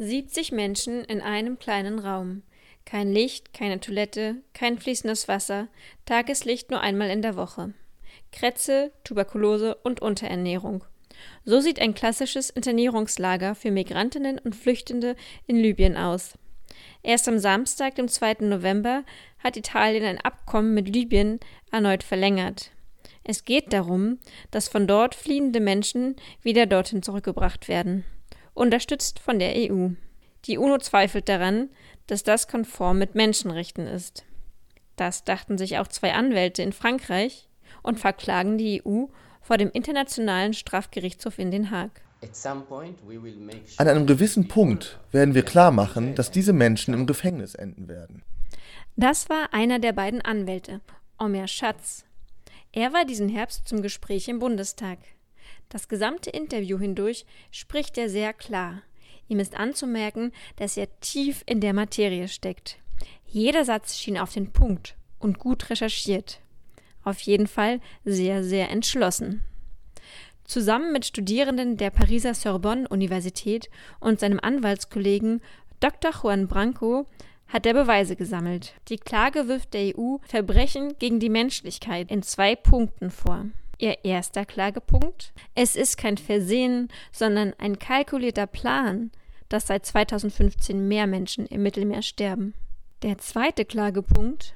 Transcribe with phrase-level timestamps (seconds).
[0.00, 2.42] 70 Menschen in einem kleinen Raum.
[2.86, 5.68] Kein Licht, keine Toilette, kein fließendes Wasser,
[6.06, 7.74] Tageslicht nur einmal in der Woche.
[8.32, 10.84] Krätze, Tuberkulose und Unterernährung.
[11.44, 15.16] So sieht ein klassisches Internierungslager für Migrantinnen und Flüchtende
[15.46, 16.32] in Libyen aus.
[17.02, 18.36] Erst am Samstag, dem 2.
[18.40, 19.04] November,
[19.38, 21.40] hat Italien ein Abkommen mit Libyen
[21.72, 22.70] erneut verlängert.
[23.22, 24.18] Es geht darum,
[24.50, 28.06] dass von dort fliehende Menschen wieder dorthin zurückgebracht werden
[28.54, 29.88] unterstützt von der EU.
[30.46, 31.70] Die UNO zweifelt daran,
[32.06, 34.24] dass das konform mit Menschenrechten ist.
[34.96, 37.48] Das dachten sich auch zwei Anwälte in Frankreich
[37.82, 39.06] und verklagen die EU
[39.40, 42.02] vor dem Internationalen Strafgerichtshof in Den Haag.
[43.78, 48.22] An einem gewissen Punkt werden wir klar machen, dass diese Menschen im Gefängnis enden werden.
[48.96, 50.80] Das war einer der beiden Anwälte,
[51.18, 52.04] Omer Schatz.
[52.72, 54.98] Er war diesen Herbst zum Gespräch im Bundestag.
[55.70, 58.82] Das gesamte Interview hindurch spricht er sehr klar.
[59.28, 62.78] Ihm ist anzumerken, dass er tief in der Materie steckt.
[63.24, 66.40] Jeder Satz schien auf den Punkt und gut recherchiert.
[67.04, 69.44] Auf jeden Fall sehr, sehr entschlossen.
[70.44, 75.40] Zusammen mit Studierenden der Pariser Sorbonne-Universität und seinem Anwaltskollegen
[75.78, 76.10] Dr.
[76.10, 77.06] Juan Branco
[77.46, 78.74] hat er Beweise gesammelt.
[78.88, 83.46] Die Klage wirft der EU Verbrechen gegen die Menschlichkeit in zwei Punkten vor.
[83.80, 85.32] Ihr erster Klagepunkt?
[85.54, 89.10] Es ist kein Versehen, sondern ein kalkulierter Plan,
[89.48, 92.52] dass seit 2015 mehr Menschen im Mittelmeer sterben.
[93.02, 94.54] Der zweite Klagepunkt?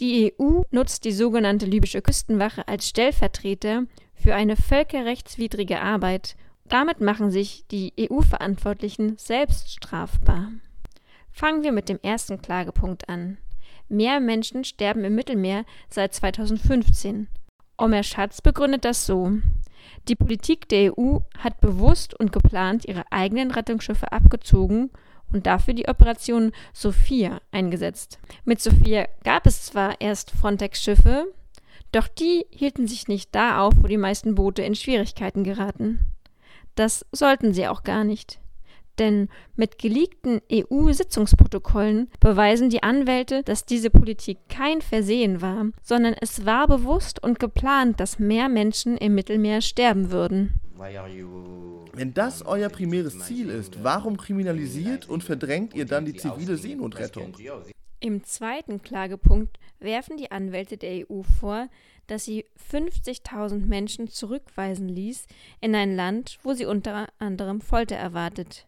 [0.00, 3.84] Die EU nutzt die sogenannte libysche Küstenwache als Stellvertreter
[4.14, 6.36] für eine völkerrechtswidrige Arbeit.
[6.66, 10.52] Damit machen sich die EU-Verantwortlichen selbst strafbar.
[11.30, 13.38] Fangen wir mit dem ersten Klagepunkt an.
[13.88, 17.28] Mehr Menschen sterben im Mittelmeer seit 2015.
[17.76, 19.32] Omer Schatz begründet das so.
[20.08, 24.90] Die Politik der EU hat bewusst und geplant ihre eigenen Rettungsschiffe abgezogen
[25.32, 28.18] und dafür die Operation Sophia eingesetzt.
[28.44, 31.26] Mit Sophia gab es zwar erst Frontex-Schiffe,
[31.90, 36.00] doch die hielten sich nicht da auf, wo die meisten Boote in Schwierigkeiten geraten.
[36.74, 38.40] Das sollten sie auch gar nicht.
[38.98, 46.46] Denn mit geleakten EU-Sitzungsprotokollen beweisen die Anwälte, dass diese Politik kein Versehen war, sondern es
[46.46, 50.60] war bewusst und geplant, dass mehr Menschen im Mittelmeer sterben würden.
[50.76, 57.34] Wenn das euer primäres Ziel ist, warum kriminalisiert und verdrängt ihr dann die zivile Seenotrettung?
[58.00, 61.68] Im zweiten Klagepunkt werfen die Anwälte der EU vor,
[62.06, 65.26] dass sie 50.000 Menschen zurückweisen ließ
[65.60, 68.66] in ein Land, wo sie unter anderem Folter erwartet.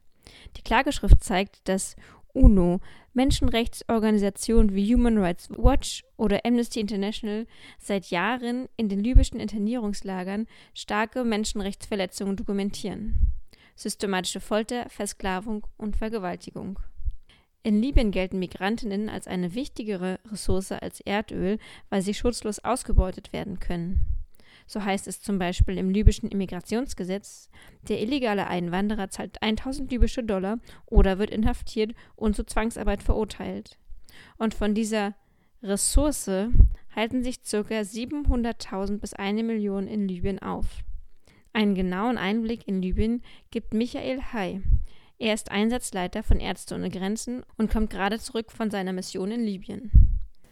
[0.56, 1.96] Die Klageschrift zeigt, dass
[2.32, 2.80] UNO,
[3.14, 7.46] Menschenrechtsorganisationen wie Human Rights Watch oder Amnesty International
[7.78, 13.32] seit Jahren in den libyschen Internierungslagern starke Menschenrechtsverletzungen dokumentieren.
[13.74, 16.78] Systematische Folter, Versklavung und Vergewaltigung.
[17.62, 21.58] In Libyen gelten Migrantinnen als eine wichtigere Ressource als Erdöl,
[21.90, 24.15] weil sie schutzlos ausgebeutet werden können.
[24.66, 27.48] So heißt es zum Beispiel im libyschen Immigrationsgesetz,
[27.88, 33.78] der illegale Einwanderer zahlt 1000 libysche Dollar oder wird inhaftiert und zur Zwangsarbeit verurteilt.
[34.38, 35.14] Und von dieser
[35.62, 36.48] Ressource
[36.94, 37.58] halten sich ca.
[37.58, 40.82] 700.000 bis eine Million in Libyen auf.
[41.52, 44.62] Einen genauen Einblick in Libyen gibt Michael Hay.
[45.18, 49.44] Er ist Einsatzleiter von Ärzte ohne Grenzen und kommt gerade zurück von seiner Mission in
[49.44, 50.05] Libyen.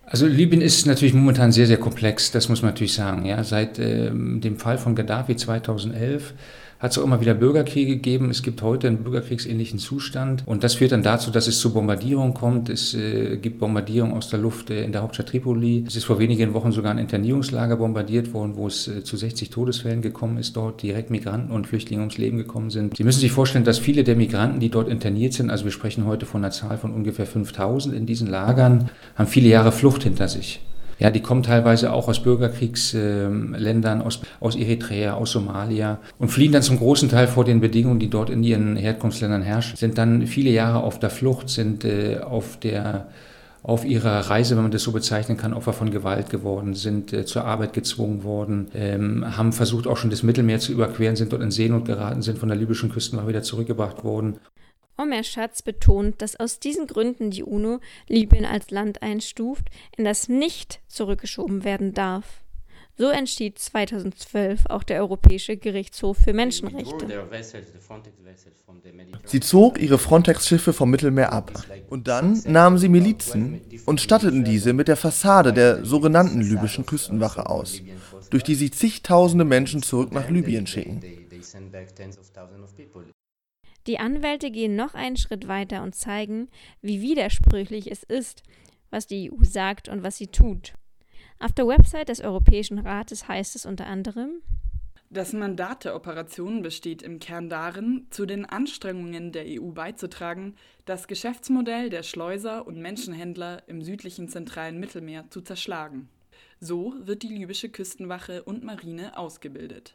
[0.07, 3.25] Also Libyen ist natürlich momentan sehr, sehr komplex, das muss man natürlich sagen.
[3.25, 3.43] Ja.
[3.43, 6.35] Seit ähm, dem Fall von Gaddafi 2011
[6.84, 8.28] hat es auch immer wieder Bürgerkriege gegeben.
[8.28, 12.34] Es gibt heute einen bürgerkriegsähnlichen Zustand und das führt dann dazu, dass es zu Bombardierungen
[12.34, 12.69] kommt.
[12.69, 15.84] Es äh, gibt Bombardierungen aus der Luft äh, in der Hauptstadt Tripoli.
[15.87, 19.49] Es ist vor wenigen Wochen sogar ein Internierungslager bombardiert worden, wo es äh, zu 60
[19.49, 22.99] Todesfällen gekommen ist, dort direkt Migranten und Flüchtlinge ums Leben gekommen sind.
[22.99, 26.05] Sie müssen sich vorstellen, dass viele der Migranten, die dort interniert sind, also wir sprechen
[26.05, 30.28] heute von einer Zahl von ungefähr 5000 in diesen Lagern, haben viele Jahre Flucht hinter
[30.28, 30.61] sich.
[30.99, 36.62] Ja, die kommen teilweise auch aus Bürgerkriegsländern, aus, aus Eritrea, aus Somalia und fliehen dann
[36.62, 40.50] zum großen Teil vor den Bedingungen, die dort in ihren Herkunftsländern herrschen, sind dann viele
[40.50, 43.08] Jahre auf der Flucht, sind äh, auf der
[43.64, 47.25] auf ihrer Reise, wenn man das so bezeichnen kann, Opfer von Gewalt geworden, sind äh,
[47.25, 51.43] zur Arbeit gezwungen worden, ähm, haben versucht auch schon das Mittelmeer zu überqueren, sind dort
[51.43, 54.37] in Seenot geraten, sind von der libyschen Küste mal wieder zurückgebracht worden
[54.96, 60.29] Omer Schatz betont, dass aus diesen Gründen die UNO Libyen als Land einstuft, in das
[60.29, 62.44] nicht zurückgeschoben werden darf.
[62.96, 67.08] So entschied 2012 auch der Europäische Gerichtshof für Menschenrechte.
[69.25, 71.50] Sie zog ihre Frontex-Schiffe vom Mittelmeer ab.
[71.90, 77.49] Und dann nahmen sie Milizen und statteten diese mit der Fassade der sogenannten libyschen Küstenwache
[77.49, 77.82] aus,
[78.31, 81.02] durch die sie zigtausende Menschen zurück nach Libyen schicken.
[83.87, 86.49] Die Anwälte gehen noch einen Schritt weiter und zeigen,
[86.81, 88.43] wie widersprüchlich es ist,
[88.91, 90.75] was die EU sagt und was sie tut.
[91.39, 94.43] Auf der Website des Europäischen Rates heißt es unter anderem,
[95.11, 101.07] das Mandat der Operation besteht im Kern darin, zu den Anstrengungen der EU beizutragen, das
[101.07, 106.09] Geschäftsmodell der Schleuser und Menschenhändler im südlichen zentralen Mittelmeer zu zerschlagen.
[106.61, 109.94] So wird die libysche Küstenwache und Marine ausgebildet.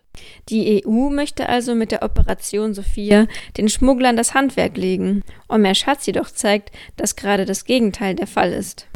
[0.49, 5.23] Die EU möchte also mit der Operation Sophia den Schmugglern das Handwerk legen.
[5.47, 8.87] Omer Schatz jedoch zeigt, dass gerade das Gegenteil der Fall ist.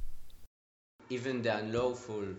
[1.09, 2.35] Even the unlawful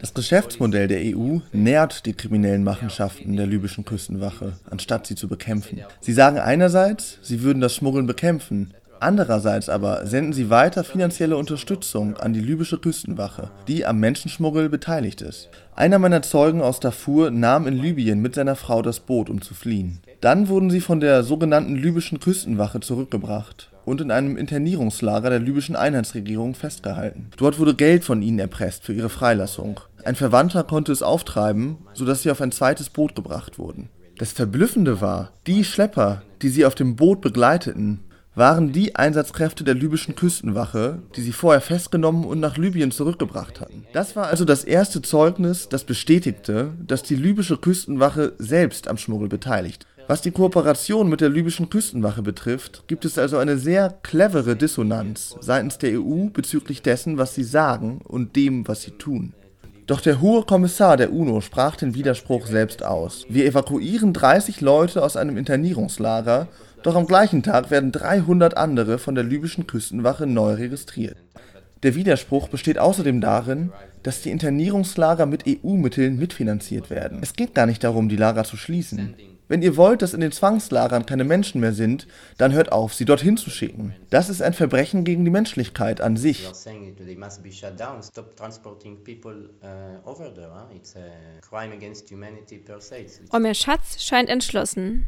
[0.00, 5.84] das Geschäftsmodell der EU nährt die kriminellen Machenschaften der libyschen Küstenwache, anstatt sie zu bekämpfen.
[6.00, 12.16] Sie sagen einerseits, sie würden das Schmuggeln bekämpfen, andererseits aber senden sie weiter finanzielle Unterstützung
[12.16, 15.48] an die libysche Küstenwache, die am Menschenschmuggel beteiligt ist.
[15.74, 19.54] Einer meiner Zeugen aus Darfur nahm in Libyen mit seiner Frau das Boot, um zu
[19.54, 20.00] fliehen.
[20.20, 25.76] Dann wurden sie von der sogenannten libyschen Küstenwache zurückgebracht und in einem Internierungslager der libyschen
[25.76, 27.30] Einheitsregierung festgehalten.
[27.36, 29.80] Dort wurde Geld von ihnen erpresst für ihre Freilassung.
[30.04, 33.88] Ein Verwandter konnte es auftreiben, sodass sie auf ein zweites Boot gebracht wurden.
[34.18, 38.00] Das Verblüffende war, die Schlepper, die sie auf dem Boot begleiteten,
[38.38, 43.84] waren die Einsatzkräfte der libyschen Küstenwache, die sie vorher festgenommen und nach Libyen zurückgebracht hatten.
[43.92, 49.28] Das war also das erste Zeugnis, das bestätigte, dass die libysche Küstenwache selbst am Schmuggel
[49.28, 54.56] beteiligt was die Kooperation mit der libyschen Küstenwache betrifft, gibt es also eine sehr clevere
[54.56, 59.34] Dissonanz seitens der EU bezüglich dessen, was sie sagen und dem, was sie tun.
[59.86, 63.26] Doch der hohe Kommissar der UNO sprach den Widerspruch selbst aus.
[63.28, 66.48] Wir evakuieren 30 Leute aus einem Internierungslager,
[66.82, 71.16] doch am gleichen Tag werden 300 andere von der libyschen Küstenwache neu registriert.
[71.82, 73.72] Der Widerspruch besteht außerdem darin,
[74.02, 77.20] dass die Internierungslager mit EU-Mitteln mitfinanziert werden.
[77.22, 79.14] Es geht gar nicht darum, die Lager zu schließen.
[79.48, 83.06] Wenn ihr wollt, dass in den Zwangslagern keine Menschen mehr sind, dann hört auf, sie
[83.06, 83.94] dorthin zu schicken.
[84.10, 86.50] Das ist ein Verbrechen gegen die Menschlichkeit an sich.
[93.32, 95.06] Omer Schatz scheint entschlossen.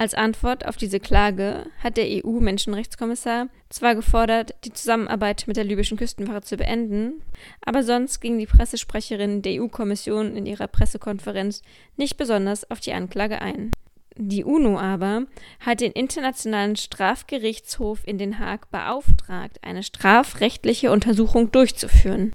[0.00, 5.98] Als Antwort auf diese Klage hat der EU-Menschenrechtskommissar zwar gefordert, die Zusammenarbeit mit der libyschen
[5.98, 7.20] Küstenwache zu beenden,
[7.64, 11.62] aber sonst ging die Pressesprecherin der EU-Kommission in ihrer Pressekonferenz
[11.96, 13.72] nicht besonders auf die Anklage ein.
[14.16, 15.26] Die UNO aber
[15.58, 22.32] hat den Internationalen Strafgerichtshof in Den Haag beauftragt, eine strafrechtliche Untersuchung durchzuführen.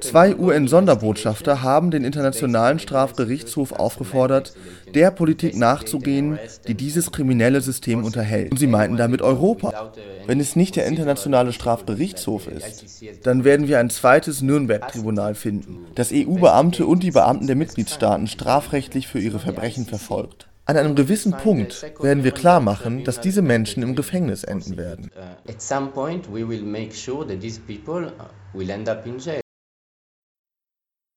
[0.00, 4.54] Zwei UN-Sonderbotschafter haben den Internationalen Strafgerichtshof aufgefordert,
[4.94, 8.52] der Politik nachzugehen, die dieses kriminelle System unterhält.
[8.52, 9.92] Und sie meinten damit Europa.
[10.26, 12.84] Wenn es nicht der Internationale Strafgerichtshof ist,
[13.22, 19.06] dann werden wir ein zweites Nürnberg-Tribunal finden, das EU-Beamte und die Beamten der Mitgliedstaaten strafrechtlich
[19.06, 20.48] für ihre Verbrechen verfolgt.
[20.66, 25.10] An einem gewissen Punkt werden wir klar machen, dass diese Menschen im Gefängnis enden werden.